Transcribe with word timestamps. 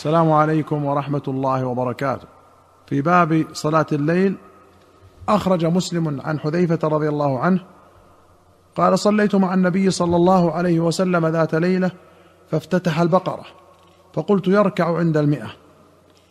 السلام 0.00 0.32
عليكم 0.32 0.84
ورحمة 0.84 1.22
الله 1.28 1.64
وبركاته. 1.64 2.26
في 2.86 3.02
باب 3.02 3.46
صلاة 3.52 3.86
الليل 3.92 4.36
أخرج 5.28 5.64
مسلم 5.64 6.20
عن 6.20 6.40
حذيفة 6.40 6.88
رضي 6.88 7.08
الله 7.08 7.38
عنه 7.38 7.60
قال 8.76 8.98
صليت 8.98 9.34
مع 9.34 9.54
النبي 9.54 9.90
صلى 9.90 10.16
الله 10.16 10.52
عليه 10.52 10.80
وسلم 10.80 11.26
ذات 11.26 11.54
ليلة 11.54 11.90
فافتتح 12.50 13.00
البقرة 13.00 13.44
فقلت 14.12 14.48
يركع 14.48 14.98
عند 14.98 15.16
المئة 15.16 15.50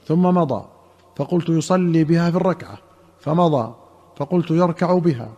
ثم 0.08 0.24
مضى 0.24 0.66
فقلت 1.16 1.50
يصلي 1.50 2.04
بها 2.04 2.32
في 2.32 2.38
الركعة 2.38 2.78
فمضى 3.20 3.74
فقلت 4.18 4.52
يركع 4.52 4.98
بها 4.98 5.30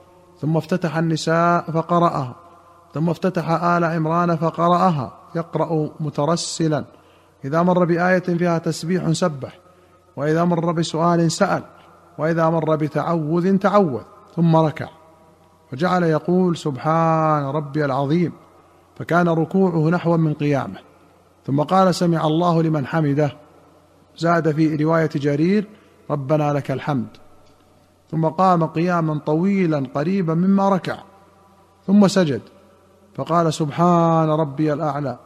ثم 0.41 0.57
افتتح 0.57 0.97
النساء 0.97 1.71
فقرأها 1.71 2.35
ثم 2.93 3.09
افتتح 3.09 3.49
آل 3.49 3.83
عمران 3.83 4.35
فقرأها 4.35 5.13
يقرأ 5.35 5.89
مترسلا. 5.99 7.00
إذا 7.45 7.61
مر 7.61 7.85
بآية 7.85 8.19
فيها 8.19 8.57
تسبيح 8.57 9.11
سبح 9.11 9.59
وإذا 10.15 10.43
مر 10.43 10.71
بسؤال 10.71 11.31
سأل 11.31 11.63
وإذا 12.17 12.49
مر 12.49 12.75
بتعوذ 12.75 13.57
تعوذ 13.57 14.01
ثم 14.35 14.55
ركع. 14.55 14.89
وجعل 15.73 16.03
يقول 16.03 16.57
سبحان 16.57 17.43
ربي 17.43 17.85
العظيم 17.85 18.31
فكان 18.97 19.29
ركوعه 19.29 19.89
نحوا 19.89 20.17
من 20.17 20.33
قيامة. 20.33 20.79
ثم 21.47 21.61
قال 21.61 21.95
سمع 21.95 22.27
الله 22.27 22.63
لمن 22.63 22.85
حمده. 22.85 23.31
زاد 24.17 24.51
في 24.51 24.75
رواية 24.75 25.09
جرير 25.15 25.67
ربنا 26.09 26.53
لك 26.53 26.71
الحمد. 26.71 27.07
ثم 28.11 28.25
قام 28.25 28.65
قياما 28.65 29.19
طويلا 29.25 29.87
قريبا 29.95 30.33
مما 30.33 30.69
ركع. 30.69 30.97
ثم 31.87 32.07
سجد 32.07 32.41
فقال 33.15 33.53
سبحان 33.53 34.29
ربي 34.29 34.73
الأعلى. 34.73 35.17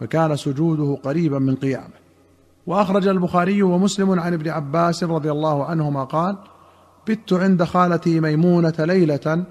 فكان 0.00 0.36
سجوده 0.36 0.98
قريبا 1.02 1.38
من 1.38 1.54
قيامه. 1.54 2.04
وأخرج 2.66 3.06
البخاري 3.06 3.62
ومسلم 3.62 4.20
عن 4.20 4.32
ابن 4.32 4.48
عباس 4.48 5.04
رضي 5.04 5.30
الله 5.30 5.64
عنهما 5.64 6.04
قال 6.04 6.36
بت 7.08 7.32
عند 7.32 7.64
خالتي 7.64 8.20
ميمونة 8.20 8.74
ليلة 8.78 9.44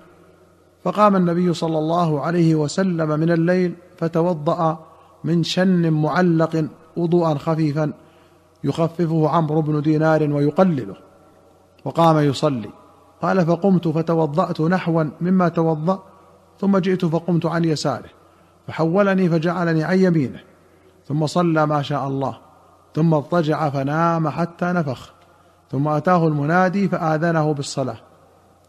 فقام 0.84 1.16
النبي 1.16 1.54
صلى 1.54 1.78
الله 1.78 2.22
عليه 2.22 2.56
وسلم 2.56 3.20
من 3.20 3.32
الليل 3.32 3.76
فتوضأ 3.98 4.86
من 5.24 5.44
شن 5.44 5.94
معلق 5.94 6.68
وضوءا 6.98 7.34
خفيفا 7.34 7.94
يخففه 8.64 9.30
عمرو 9.30 9.62
بن 9.62 9.82
دينار 9.82 10.34
ويقلله. 10.34 10.96
وقام 11.86 12.18
يصلي. 12.18 12.70
قال 13.22 13.46
فقمت 13.46 13.88
فتوضأت 13.88 14.62
نحوا 14.62 15.04
مما 15.22 15.50
توضأ 15.50 16.04
ثم 16.62 16.78
جئت 16.78 17.06
فقمت 17.06 17.46
عن 17.46 17.66
يساره. 17.66 18.10
فحولني 18.68 19.30
فجعلني 19.30 19.84
عن 19.84 20.00
يمينه 20.00 20.40
ثم 21.08 21.26
صلى 21.26 21.66
ما 21.66 21.82
شاء 21.82 22.08
الله 22.08 22.38
ثم 22.96 23.14
اضطجع 23.14 23.70
فنام 23.70 24.30
حتى 24.30 24.66
نفخ 24.66 25.14
ثم 25.72 25.88
أتاه 25.88 26.28
المنادي 26.28 26.88
فآذنه 26.88 27.54
بالصلاة 27.54 27.98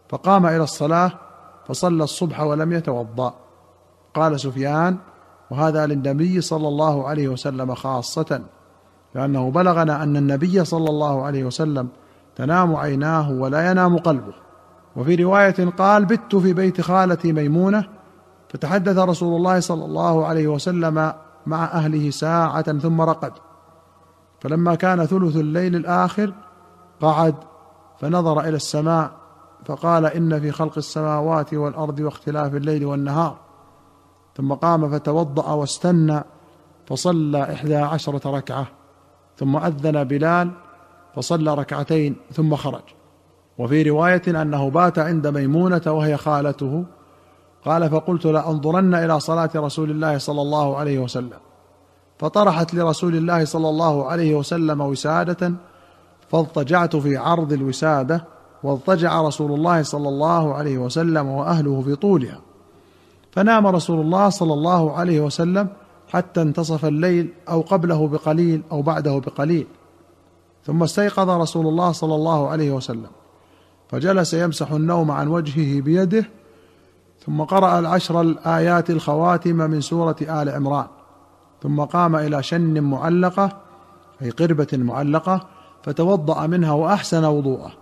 فقام 0.09 0.47
إلى 0.47 0.63
الصلاة 0.63 1.13
فصلى 1.69 2.05
الصبح 2.05 2.41
ولم 2.41 2.73
يتوضأ. 2.73 3.35
قال 4.15 4.41
سفيان 4.41 4.97
وهذا 5.51 5.87
للنبي 5.87 6.41
صلى 6.41 6.69
الله 6.69 7.09
عليه 7.09 7.29
وسلم 7.29 7.75
خاصة 7.75 8.43
لأنه 9.15 9.51
بلغنا 9.51 10.03
أن 10.03 10.17
النبي 10.17 10.65
صلى 10.65 10.91
الله 10.91 11.25
عليه 11.25 11.45
وسلم 11.45 11.89
تنام 12.37 12.77
عيناه 12.77 13.31
ولا 13.31 13.71
ينام 13.71 13.97
قلبه. 13.99 14.35
وفي 14.97 15.15
رواية 15.15 15.71
قال 15.79 16.05
بت 16.05 16.37
في 16.37 16.53
بيت 16.53 16.81
خالتي 16.81 17.33
ميمونة 17.33 17.89
فتحدث 18.55 18.99
رسول 18.99 19.37
الله 19.37 19.61
صلى 19.61 19.85
الله 19.85 20.27
عليه 20.27 20.49
وسلم 20.49 21.13
مع 21.47 21.65
أهله 21.65 22.11
ساعة 22.11 22.79
ثم 22.79 23.01
رقد. 23.01 23.33
فلما 24.41 24.75
كان 24.75 25.07
ثلث 25.07 25.37
الليل 25.37 25.77
الآخر 25.77 26.33
قعد 27.01 27.35
فنظر 28.01 28.41
إلى 28.41 28.57
السماء 28.57 29.11
فقال 29.65 30.07
إن 30.07 30.41
في 30.41 30.51
خلق 30.51 30.73
السماوات 30.77 31.55
والأرض 31.55 32.01
واختلاف 32.01 32.55
الليل 32.55 32.85
والنهار. 32.85 33.37
ثم 34.37 34.53
قام 34.53 34.91
فتوضأ 34.91 35.53
واستنى 35.53 36.25
فصلى 36.87 37.53
إحدى 37.53 37.77
عشرة 37.77 38.37
ركعة. 38.37 38.67
ثم 39.37 39.57
أذن 39.57 40.05
بلال 40.05 40.51
فصلى 41.15 41.55
ركعتين 41.55 42.17
ثم 42.33 42.57
خرج. 42.57 42.83
وفي 43.59 43.83
رواية 43.83 44.43
أنه 44.43 44.71
بات 44.71 44.99
عند 44.99 45.27
ميمونة 45.27 45.83
وهي 45.87 46.17
خالته 46.17 46.85
قال 47.65 47.91
فقلت 47.91 48.27
لأنظرن 48.27 48.95
إلى 48.95 49.21
صلاة 49.21 49.51
رسول 49.57 49.91
الله 49.91 50.19
صلى 50.19 50.43
الله 50.43 50.77
عليه 50.77 50.99
وسلم. 50.99 51.39
فطرحت 52.19 52.75
لرسول 52.75 53.17
الله 53.17 53.45
صلى 53.45 53.69
الله 53.69 54.07
عليه 54.07 54.35
وسلم 54.35 54.81
وسادة 54.81 55.53
فاضطجعت 56.29 56.97
في 56.97 57.17
عرض 57.17 57.53
الوسادة 57.53 58.25
واضطجع 58.63 59.23
رسول 59.23 59.53
الله 59.53 59.83
صلى 59.83 60.09
الله 60.09 60.55
عليه 60.55 60.79
وسلم 60.79 61.27
وأهله 61.27 61.81
في 61.81 61.95
طولها. 61.97 62.41
فنام 63.33 63.67
رسول 63.67 64.01
الله 64.01 64.29
صلى 64.29 64.53
الله 64.53 64.93
عليه 64.93 65.21
وسلم 65.21 65.69
حتى 66.09 66.43
انتصف 66.43 66.85
الليل 66.85 67.33
أو 67.49 67.61
قبله 67.61 68.09
بقليل 68.09 68.63
أو 68.73 68.83
بعده 68.83 69.19
بقليل. 69.19 69.67
ثم 70.67 70.83
استيقظ 70.83 71.31
رسول 71.31 71.67
الله 71.67 71.93
صلى 71.93 72.15
الله 72.15 72.49
عليه 72.49 72.73
وسلم. 72.73 73.11
فجلس 73.89 74.35
يمسح 74.35 74.73
النوم 74.73 75.11
عن 75.11 75.29
وجهه 75.29 75.81
بيده 75.81 76.25
ثم 77.27 77.43
قرأ 77.43 77.79
العشر 77.79 78.21
الآيات 78.21 78.91
الخواتم 78.91 79.57
من 79.57 79.81
سورة 79.81 80.17
آل 80.21 80.49
عمران. 80.49 80.87
ثم 81.63 81.81
قام 81.81 82.17
إلى 82.17 82.43
شن 82.43 82.81
معلقة 82.81 83.57
أي 84.23 84.31
قربة 84.31 84.69
معلقة 84.73 85.47
فتوضأ 85.83 86.47
منها 86.47 86.73
وأحسن 86.73 87.25
وضوءه 87.25 87.73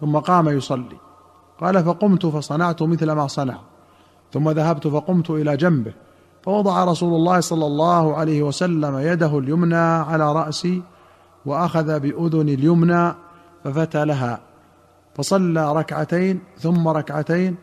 ثم 0.00 0.16
قام 0.16 0.48
يصلي. 0.48 0.96
قال 1.60 1.84
فقمت 1.84 2.26
فصنعت 2.26 2.82
مثل 2.82 3.12
ما 3.12 3.26
صنع 3.26 3.58
ثم 4.32 4.50
ذهبت 4.50 4.88
فقمت 4.88 5.30
إلى 5.30 5.56
جنبه 5.56 5.92
فوضع 6.42 6.84
رسول 6.84 7.14
الله 7.14 7.40
صلى 7.40 7.66
الله 7.66 8.16
عليه 8.16 8.42
وسلم 8.42 8.98
يده 8.98 9.38
اليمنى 9.38 9.76
على 9.76 10.32
رأسي 10.32 10.82
وأخذ 11.46 12.00
بأذني 12.00 12.54
اليمنى 12.54 13.14
ففتلها 13.64 14.40
فصلى 15.14 15.72
ركعتين 15.72 16.40
ثم 16.58 16.88
ركعتين 16.88 17.56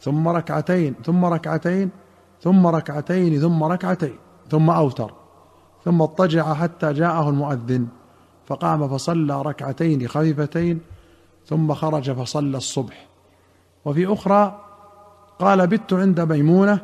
ثم 0.00 0.28
ركعتين 0.28 0.94
ثم 1.04 1.24
ركعتين 1.24 1.90
ثم 2.42 2.66
ركعتين 2.66 3.40
ثم 3.40 3.64
ركعتين 3.64 4.16
ثم 4.50 4.70
أوتر 4.70 5.12
ثم 5.84 6.02
اضطجع 6.02 6.54
حتى 6.54 6.92
جاءه 6.92 7.28
المؤذن 7.28 7.86
فقام 8.46 8.88
فصلى 8.88 9.42
ركعتين 9.42 10.08
خفيفتين 10.08 10.80
ثم 11.46 11.74
خرج 11.74 12.10
فصلى 12.10 12.56
الصبح. 12.56 13.06
وفي 13.84 14.12
أخرى 14.12 14.60
قال 15.38 15.66
بت 15.66 15.92
عند 15.92 16.20
ميمونة 16.20 16.78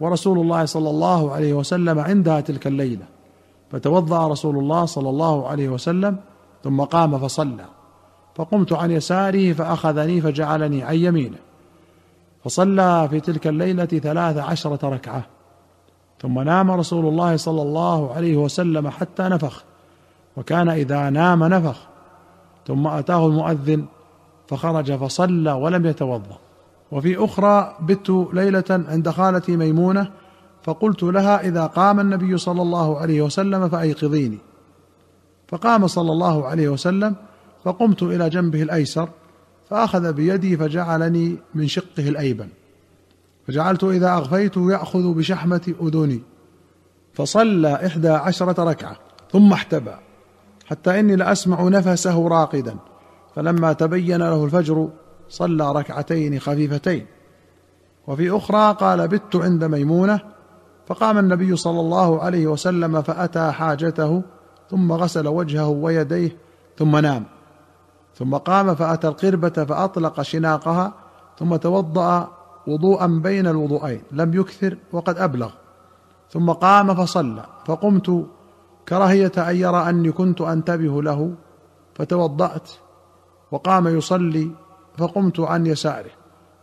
ورسول 0.00 0.38
الله 0.38 0.64
صلى 0.64 0.90
الله 0.90 1.32
عليه 1.32 1.52
وسلم 1.52 1.98
عندها 1.98 2.40
تلك 2.40 2.66
الليلة. 2.66 3.06
فتوضأ 3.70 4.28
رسول 4.28 4.58
الله 4.58 4.84
صلى 4.84 5.10
الله 5.10 5.48
عليه 5.48 5.68
وسلم 5.68 6.16
ثم 6.64 6.80
قام 6.80 7.18
فصلى. 7.18 7.64
فقمت 8.34 8.72
عن 8.72 8.90
يساره 8.90 9.52
فأخذني 9.52 10.20
فجعلني 10.20 10.82
عن 10.82 10.96
يمينه. 10.96 11.38
فصلى 12.44 13.08
في 13.10 13.20
تلك 13.20 13.46
الليلة 13.46 13.84
ثلاث 13.84 14.36
عشرة 14.36 14.88
ركعة. 14.88 15.26
ثم 16.22 16.40
نام 16.40 16.70
رسول 16.70 17.06
الله 17.06 17.36
صلى 17.36 17.62
الله 17.62 18.14
عليه 18.14 18.36
وسلم 18.36 18.88
حتى 18.88 19.22
نفخ 19.22 19.64
وكان 20.36 20.68
إذا 20.68 21.10
نام 21.10 21.44
نفخ. 21.44 21.76
ثم 22.66 22.86
أتاه 22.86 23.26
المؤذن 23.26 23.84
فخرج 24.48 24.92
فصلى 24.92 25.52
ولم 25.52 25.86
يتوضأ. 25.86 26.38
وفي 26.92 27.24
أخرى 27.24 27.76
بت 27.80 28.10
ليلة 28.32 28.64
عند 28.70 29.10
خالتي 29.10 29.56
ميمونة 29.56 30.10
فقلت 30.62 31.02
لها 31.02 31.40
إذا 31.40 31.66
قام 31.66 32.00
النبي 32.00 32.38
صلى 32.38 32.62
الله 32.62 32.98
عليه 32.98 33.22
وسلم 33.22 33.68
فأيقظيني. 33.68 34.38
فقام 35.48 35.86
صلى 35.86 36.12
الله 36.12 36.46
عليه 36.46 36.68
وسلم 36.68 37.16
فقمت 37.64 38.02
إلى 38.02 38.30
جنبه 38.30 38.62
الأيسر 38.62 39.08
فأخذ 39.70 40.12
بيدي 40.12 40.56
فجعلني 40.56 41.36
من 41.54 41.68
شقه 41.68 42.08
الايمن 42.08 42.48
فجعلت 43.46 43.84
إذا 43.84 44.14
أغفيت 44.14 44.56
يأخذ 44.56 45.14
بشحمة 45.14 45.74
أذني. 45.82 46.22
فصلى 47.12 47.86
إحدى 47.86 48.08
عشرة 48.08 48.64
ركعة 48.64 48.96
ثم 49.32 49.52
احتبى 49.52 49.94
حتى 50.66 51.00
إني 51.00 51.16
لأسمع 51.16 51.68
نفسه 51.68 52.28
راقدا. 52.28 52.76
فلما 53.36 53.72
تبين 53.72 54.16
له 54.16 54.44
الفجر 54.44 54.88
صلى 55.28 55.72
ركعتين 55.72 56.38
خفيفتين. 56.38 57.06
وفي 58.06 58.30
أخرى 58.30 58.76
قال 58.80 59.08
بت 59.08 59.36
عند 59.36 59.64
ميمونة. 59.64 60.20
فقام 60.86 61.18
النبي 61.18 61.56
صلى 61.56 61.80
الله 61.80 62.22
عليه 62.22 62.46
وسلم 62.46 63.02
فأتى 63.02 63.52
حاجته 63.52 64.22
ثم 64.70 64.92
غسل 64.92 65.28
وجهه 65.28 65.68
ويديه 65.68 66.36
ثم 66.78 66.96
نام. 66.96 67.33
ثم 68.14 68.36
قام 68.36 68.74
فأتى 68.74 69.08
القربة 69.08 69.48
فأطلق 69.48 70.22
شناقها 70.22 70.92
ثم 71.38 71.56
توضأ 71.56 72.28
وضوءا 72.66 73.06
بين 73.06 73.46
الوضوءين 73.46 74.02
لم 74.12 74.34
يكثر 74.34 74.76
وقد 74.92 75.18
أبلغ. 75.18 75.50
ثم 76.30 76.50
قام 76.50 76.94
فصلى 76.94 77.46
فقمت 77.66 78.26
كراهيه 78.88 79.32
أن 79.38 79.56
يرى 79.56 79.88
أني 79.88 80.12
كنت 80.12 80.40
أنتبه 80.40 81.02
له 81.02 81.34
فتوضأت 81.94 82.70
وقام 83.50 83.88
يصلي 83.88 84.50
فقمت 84.98 85.40
عن 85.40 85.66
يساره 85.66 86.10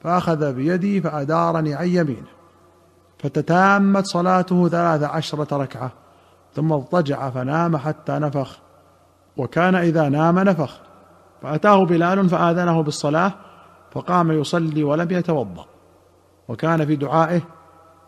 فأخذ 0.01 0.53
بيدي 0.53 1.01
فأدارني 1.01 1.73
عن 1.73 1.87
يمينه. 1.87 2.31
فتتامت 3.19 4.05
صلاته 4.05 4.69
ثلاث 4.69 5.03
عشرة 5.03 5.57
ركعة 5.57 5.91
ثم 6.55 6.73
اضطجع 6.73 7.29
فنام 7.29 7.77
حتى 7.77 8.11
نفخ 8.11 8.59
وكان 9.37 9.75
إذا 9.75 10.09
نام 10.09 10.39
نفخ. 10.39 10.90
فأتاه 11.41 11.85
بلال 11.85 12.29
فآذنه 12.29 12.81
بالصلاة 12.83 13.33
فقام 13.91 14.31
يصلي 14.31 14.83
ولم 14.83 15.11
يتوضأ 15.11 15.65
وكان 16.47 16.85
في 16.85 16.95
دعائه 16.95 17.41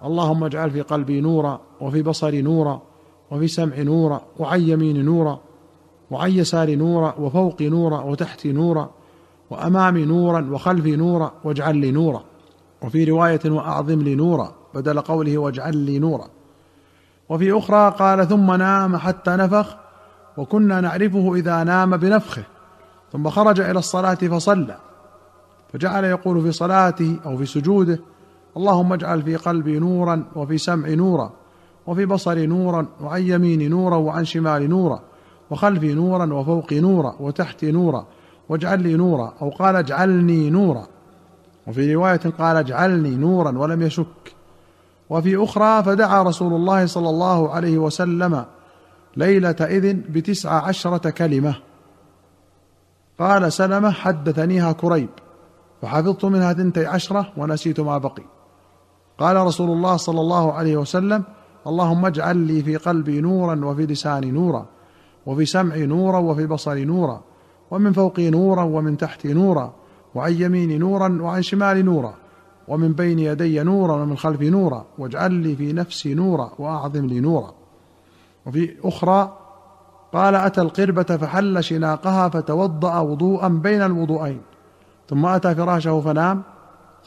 اللهم 0.03 0.43
اجعل 0.43 0.71
في 0.71 0.81
قلبي 0.81 1.21
نورا 1.21 1.59
وفي 1.81 2.01
بصري 2.01 2.41
نورا 2.41 2.81
وفي 3.31 3.47
سمعي 3.47 3.83
نورا 3.83 4.21
وعن 4.39 4.61
يميني 4.61 5.01
نورا 5.01 5.39
وعن 6.11 6.31
يساري 6.31 6.75
نورا 6.75 7.15
وفوقي 7.19 7.69
نورا 7.69 8.01
وتحتي 8.01 8.51
نورا 8.51 8.89
وأمامي 9.49 10.05
نورا 10.05 10.49
وخلفي 10.51 10.95
نورا 10.95 11.31
واجعل 11.43 11.77
لي 11.77 11.91
نورا 11.91 12.23
وفي 12.81 13.03
رواية 13.03 13.39
وأعظم 13.45 14.01
لي 14.01 14.15
نورا 14.15 14.51
بدل 14.73 15.01
قوله 15.01 15.37
واجعل 15.37 15.77
لي 15.77 15.99
نورا 15.99 16.27
وفي 17.29 17.57
أخرى 17.57 17.95
قال 17.99 18.27
ثم 18.27 18.53
نام 18.53 18.97
حتى 18.97 19.31
نفخ 19.31 19.75
وكنا 20.37 20.81
نعرفه 20.81 21.35
إذا 21.35 21.63
نام 21.63 21.97
بنفخه 21.97 22.43
ثم 23.13 23.29
خرج 23.29 23.59
إلى 23.59 23.79
الصلاة 23.79 24.13
فصلى. 24.13 24.77
فجعل 25.73 26.03
يقول 26.03 26.41
في 26.41 26.51
صلاته 26.51 27.19
أو 27.25 27.37
في 27.37 27.45
سجوده 27.45 27.99
اللهم 28.57 28.93
اجعل 28.93 29.21
في 29.21 29.35
قلبي 29.35 29.79
نورا 29.79 30.23
وفي 30.35 30.57
سمعي 30.57 30.95
نورا 30.95 31.31
وفي 31.87 32.05
بصري 32.05 32.45
نورا 32.45 32.85
وعن 33.01 33.21
يميني 33.21 33.67
نورا 33.67 33.95
وعن 33.95 34.25
شمالي 34.25 34.67
نورا 34.67 34.99
وخلفي 35.51 35.93
نورا 35.93 36.33
وفوقي 36.33 36.79
نورا 36.79 37.15
وتحتي 37.19 37.71
نورا 37.71 38.05
واجعل 38.49 38.83
لي 38.83 38.95
نورا 38.95 39.33
أو 39.41 39.49
قال 39.49 39.75
اجعلني 39.75 40.49
نورا. 40.49 40.87
وفي 41.67 41.95
رواية 41.95 42.21
قال 42.39 42.57
اجعلني 42.57 43.09
نورا 43.09 43.57
ولم 43.57 43.81
يشك. 43.81 44.35
وفي 45.09 45.43
أخرى 45.43 45.83
فدعا 45.83 46.23
رسول 46.23 46.53
الله 46.53 46.85
صلى 46.85 47.09
الله 47.09 47.49
عليه 47.49 47.77
وسلم 47.77 48.45
ليلة 49.17 49.55
إذن 49.61 50.01
بتسع 50.09 50.67
عشرة 50.67 51.09
كلمة. 51.09 51.55
قال 53.19 53.53
سلمة 53.53 53.91
حدثنيها 53.91 54.71
كريب 54.71 55.09
فحفظت 55.81 56.25
منها 56.25 56.53
ثنتي 56.53 56.85
عشرة 56.85 57.33
ونسيت 57.37 57.79
ما 57.79 57.97
بقي. 57.97 58.23
قال 59.17 59.37
رسول 59.37 59.71
الله 59.71 59.97
صلى 59.97 60.21
الله 60.21 60.53
عليه 60.53 60.77
وسلم 60.77 61.23
اللهم 61.67 62.05
اجعل 62.05 62.37
لي 62.37 62.63
في 62.63 62.75
قلبي 62.75 63.21
نورا 63.21 63.65
وفي 63.65 63.85
لساني 63.85 64.31
نورا 64.31 64.65
وفي 65.25 65.45
سمعي 65.45 65.85
نورا 65.85 66.19
وفي 66.19 66.47
بصري 66.47 66.85
نورا 66.85 67.21
ومن 67.71 67.93
فوقي 67.93 68.29
نورا 68.29 68.63
ومن 68.63 68.97
تحتي 68.97 69.33
نورا 69.33 69.73
وعن 70.15 70.33
يميني 70.33 70.77
نورا 70.77 71.21
وعن 71.21 71.41
شمالي 71.41 71.81
نورا 71.81 72.13
ومن 72.67 72.93
بين 72.93 73.19
يدي 73.19 73.63
نورا 73.63 73.93
ومن 73.93 74.17
خلفي 74.17 74.49
نورا 74.49 74.85
واجعل 74.97 75.31
لي 75.31 75.55
في 75.55 75.73
نفسي 75.73 76.13
نورا 76.13 76.51
وأعظم 76.59 77.05
لي 77.05 77.19
نورا. 77.19 77.53
وفي 78.45 78.75
أخرى 78.83 79.37
قال 80.13 80.35
أتى 80.35 80.61
القربة 80.61 81.03
فحل 81.03 81.63
شناقها 81.63 82.29
فتوضأ 82.29 82.99
وضوءا 82.99 83.47
بين 83.47 83.81
الوضوءين. 83.81 84.41
ثم 85.09 85.25
أتى 85.25 85.55
فراشه 85.55 86.01
فنام. 86.01 86.41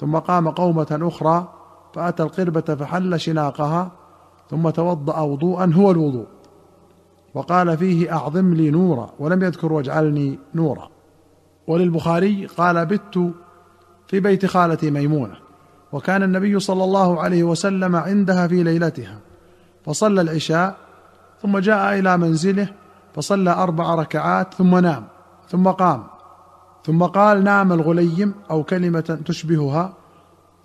ثم 0.00 0.16
قام 0.16 0.48
قومة 0.48 0.98
أخرى 1.02 1.48
فأتى 1.94 2.22
القربة 2.22 2.60
فحل 2.60 3.20
شناقها 3.20 3.90
ثم 4.50 4.70
توضأ 4.70 5.20
وضوءا 5.20 5.72
هو 5.74 5.90
الوضوء. 5.90 6.26
وقال 7.34 7.78
فيه 7.78 8.12
أعظم 8.12 8.54
لي 8.54 8.70
نورا 8.70 9.10
ولم 9.18 9.42
يذكر 9.42 9.72
واجعلني 9.72 10.38
نورا. 10.54 10.88
وللبخاري 11.66 12.46
قال 12.46 12.86
بت 12.86 13.32
في 14.08 14.20
بيت 14.20 14.46
خالتي 14.46 14.90
ميمونة. 14.90 15.36
وكان 15.92 16.22
النبي 16.22 16.60
صلى 16.60 16.84
الله 16.84 17.20
عليه 17.20 17.42
وسلم 17.42 17.96
عندها 17.96 18.46
في 18.46 18.62
ليلتها. 18.62 19.18
فصلى 19.84 20.20
العشاء 20.20 20.76
ثم 21.42 21.58
جاء 21.58 21.98
إلى 21.98 22.16
منزله 22.16 22.68
فصلى 23.16 23.50
أربع 23.50 23.94
ركعات 23.94 24.54
ثم 24.54 24.76
نام 24.76 25.06
ثم 25.48 25.68
قام 25.68 26.04
ثم 26.84 27.02
قال 27.02 27.44
نام 27.44 27.72
الغليم 27.72 28.34
أو 28.50 28.62
كلمة 28.62 29.18
تشبهها 29.26 29.92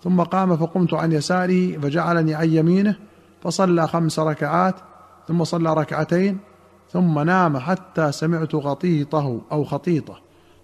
ثم 0.02 0.20
قام 0.20 0.56
فقمت 0.56 0.94
عن 0.94 1.12
يساره 1.12 1.78
فجعلني 1.78 2.34
عن 2.34 2.48
يمينه 2.48 2.96
فصلى 3.42 3.88
خمس 3.88 4.18
ركعات 4.18 4.74
ثم 5.28 5.44
صلى 5.44 5.74
ركعتين 5.74 6.38
ثم 6.92 7.18
نام 7.18 7.58
حتى 7.58 8.12
سمعت 8.12 8.54
غطيطه 8.54 9.40
أو 9.52 9.64
خطيطة 9.64 10.20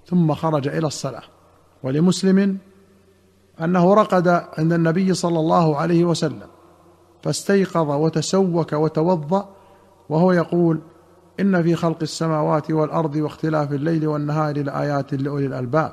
ثم 0.07 0.35
خرج 0.35 0.69
إلى 0.69 0.87
الصلاة. 0.87 1.23
ولمسلم 1.83 2.59
أنه 3.61 3.95
رقد 3.95 4.29
عند 4.59 4.73
النبي 4.73 5.15
صلى 5.15 5.41
الله 5.41 5.77
عليه 5.77 6.05
وسلم 6.05 6.47
فاستيقظ 7.23 7.91
وتسوك 7.91 8.73
وتوضأ 8.73 9.49
وهو 10.09 10.33
يقول 10.33 10.81
إن 11.41 11.63
في 11.63 11.75
خلق 11.75 11.99
السماوات 12.03 12.71
والأرض 12.71 13.17
واختلاف 13.17 13.73
الليل 13.73 14.07
والنهار 14.07 14.63
لآيات 14.63 15.15
لأولي 15.15 15.47
الألباب. 15.47 15.93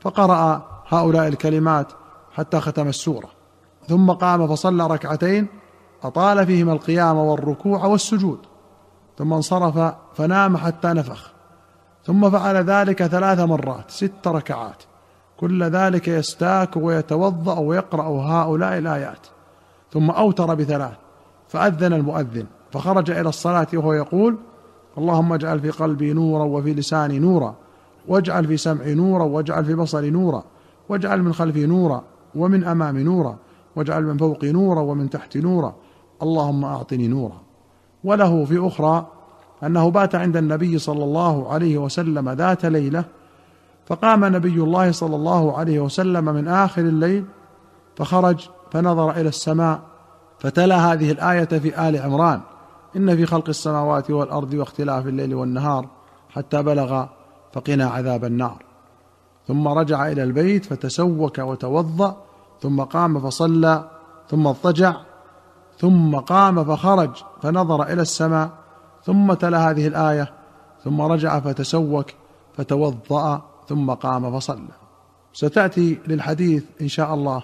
فقرأ 0.00 0.66
هؤلاء 0.88 1.28
الكلمات 1.28 1.92
حتى 2.32 2.60
ختم 2.60 2.88
السورة. 2.88 3.28
ثم 3.88 4.10
قام 4.10 4.46
فصلى 4.46 4.86
ركعتين 4.86 5.46
أطال 6.02 6.46
فيهما 6.46 6.72
القيام 6.72 7.16
والركوع 7.16 7.84
والسجود. 7.84 8.38
ثم 9.18 9.32
انصرف 9.32 9.94
فنام 10.14 10.56
حتى 10.56 10.88
نفخ. 10.88 11.32
ثم 12.04 12.30
فعل 12.30 12.56
ذلك 12.56 13.06
ثلاث 13.06 13.40
مرات 13.40 13.90
ست 13.90 14.26
ركعات. 14.26 14.82
كل 15.36 15.64
ذلك 15.64 16.08
يستاك 16.08 16.76
ويتوضأ 16.76 17.58
ويقرأ 17.58 18.08
هؤلاء 18.08 18.78
الآيات. 18.78 19.26
ثم 19.92 20.10
أوتر 20.10 20.54
بثلاث 20.54 20.96
فأذن 21.48 21.92
المؤذن 21.92 22.46
فخرج 22.72 23.10
إلى 23.10 23.28
الصلاة 23.28 23.66
وهو 23.74 23.92
يقول 23.92 24.38
اللهم 24.98 25.32
اجعل 25.32 25.60
في 25.60 25.70
قلبي 25.70 26.12
نورا 26.12 26.44
وفي 26.44 26.74
لساني 26.74 27.18
نورا 27.18 27.54
واجعل 28.08 28.46
في 28.46 28.56
سمعي 28.56 28.94
نورا 28.94 29.24
واجعل 29.24 29.64
في 29.64 29.74
بصري 29.74 30.10
نورا 30.10 30.44
واجعل 30.88 31.22
من 31.22 31.32
خلفي 31.32 31.66
نورا 31.66 32.04
ومن 32.34 32.64
أمامي 32.64 33.02
نورا 33.02 33.36
واجعل 33.76 34.04
من 34.04 34.16
فوقي 34.16 34.52
نورا 34.52 34.80
ومن 34.80 35.10
تحتي 35.10 35.40
نورا. 35.40 35.74
اللهم 36.22 36.64
أعطني 36.64 37.08
نورا. 37.08 37.40
وله 38.04 38.44
في 38.44 38.66
أخرى 38.66 39.06
أنه 39.62 39.90
بات 39.90 40.14
عند 40.14 40.36
النبي 40.36 40.78
صلى 40.78 41.04
الله 41.04 41.52
عليه 41.52 41.78
وسلم 41.78 42.28
ذات 42.30 42.66
ليلة 42.66 43.04
فقام 43.86 44.24
نبي 44.24 44.62
الله 44.62 44.92
صلى 44.92 45.16
الله 45.16 45.58
عليه 45.58 45.80
وسلم 45.80 46.24
من 46.24 46.48
آخر 46.48 46.82
الليل 46.82 47.24
فخرج 47.96 48.48
فنظر 48.72 49.10
إلى 49.10 49.28
السماء 49.28 49.80
فتلا 50.38 50.92
هذه 50.92 51.10
الآية 51.10 51.44
في 51.44 51.88
آل 51.88 51.96
عمران. 51.96 52.40
إن 52.96 53.16
في 53.16 53.26
خلق 53.26 53.48
السماوات 53.48 54.10
والأرض 54.10 54.54
واختلاف 54.54 55.06
الليل 55.06 55.34
والنهار 55.34 55.88
حتى 56.30 56.62
بلغ 56.62 57.06
فقنا 57.52 57.86
عذاب 57.86 58.24
النار. 58.24 58.62
ثم 59.48 59.68
رجع 59.68 60.08
إلى 60.08 60.22
البيت 60.22 60.64
فتسوك 60.64 61.38
وتوضأ 61.38 62.16
ثم 62.60 62.80
قام 62.80 63.20
فصلى 63.20 63.90
ثم 64.28 64.46
اضطجع 64.46 64.96
ثم 65.78 66.16
قام 66.16 66.64
فخرج 66.64 67.10
فنظر 67.42 67.82
إلى 67.82 68.02
السماء 68.02 68.50
ثم 69.04 69.32
تلا 69.32 69.70
هذه 69.70 69.86
الآية 69.86 70.32
ثم 70.84 71.00
رجع 71.00 71.40
فتسوك 71.40 72.06
فتوضأ 72.56 73.42
ثم 73.68 73.90
قام 73.90 74.38
فصلى. 74.38 74.74
ستأتي 75.32 75.98
للحديث 76.06 76.64
إن 76.80 76.88
شاء 76.88 77.14
الله 77.14 77.42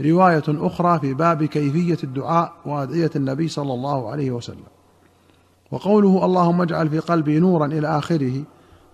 رواية 0.00 0.42
أخرى 0.48 0.98
في 0.98 1.14
باب 1.14 1.44
كيفية 1.44 1.98
الدعاء 2.04 2.52
وأدعية 2.66 3.10
النبي 3.16 3.48
صلى 3.48 3.74
الله 3.74 4.10
عليه 4.10 4.30
وسلم. 4.30 4.81
وقوله 5.72 6.24
اللهم 6.24 6.62
اجعل 6.62 6.88
في 6.88 6.98
قلبي 6.98 7.38
نورا 7.38 7.66
إلى 7.66 7.98
آخره 7.98 8.42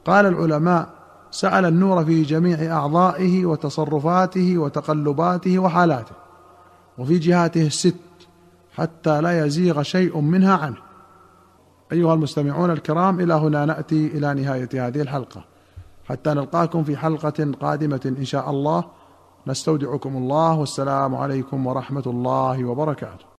قال 0.05 0.27
العلماء 0.27 0.89
سأل 1.31 1.65
النور 1.65 2.05
في 2.05 2.23
جميع 2.23 2.77
أعضائه 2.77 3.47
وتصرفاته 3.47 4.59
وتقلباته 4.59 5.59
وحالاته 5.59 6.15
وفي 6.99 7.19
جهاته 7.19 7.67
الست 7.67 7.95
حتى 8.75 9.21
لا 9.21 9.47
يزيغ 9.47 9.83
شيء 9.83 10.21
منها 10.21 10.57
عنه. 10.57 10.77
أيها 11.93 12.15
المستمعون 12.15 12.71
الكرام 12.71 13.21
إلى 13.21 13.35
هنا 13.35 13.65
نأتي 13.65 14.07
إلى 14.07 14.35
نهاية 14.35 14.69
هذه 14.75 15.01
الحلقة. 15.01 15.45
حتى 16.09 16.31
نلقاكم 16.31 16.85
في 16.85 16.97
حلقة 16.97 17.53
قادمة 17.61 18.15
إن 18.19 18.25
شاء 18.25 18.51
الله. 18.51 18.85
نستودعكم 19.47 20.17
الله 20.17 20.59
والسلام 20.59 21.15
عليكم 21.15 21.67
ورحمة 21.67 22.03
الله 22.07 22.65
وبركاته. 22.65 23.29